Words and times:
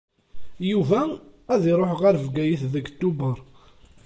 Yuba 0.69 1.01
ad 1.53 1.63
iṛuḥ 1.71 1.91
ɣer 2.01 2.15
Bgayet 2.25 2.61
deg 2.73 2.85
Tubeṛ. 2.99 3.37